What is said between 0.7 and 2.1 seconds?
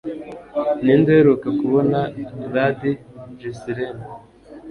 Ninde Uheruka Kubona